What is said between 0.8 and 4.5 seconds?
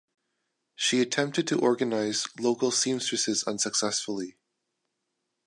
attempted to organize local seamstresses unsuccessfully.